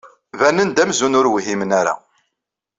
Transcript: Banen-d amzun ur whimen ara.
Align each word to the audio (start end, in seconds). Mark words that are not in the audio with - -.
Banen-d 0.39 0.77
amzun 0.83 1.17
ur 1.19 1.27
whimen 1.31 1.71
ara. 1.79 1.95